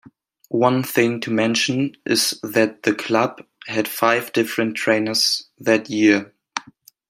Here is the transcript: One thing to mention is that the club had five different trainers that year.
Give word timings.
One 0.49 0.81
thing 0.81 1.19
to 1.19 1.29
mention 1.29 1.95
is 2.07 2.31
that 2.41 2.81
the 2.81 2.95
club 2.95 3.45
had 3.67 3.87
five 3.87 4.33
different 4.33 4.75
trainers 4.75 5.47
that 5.59 5.91
year. 5.91 6.33